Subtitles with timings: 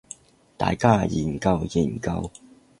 [0.57, 2.31] 大家研究研究